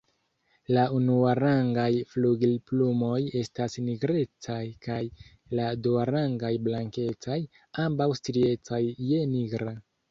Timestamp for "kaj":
4.89-4.99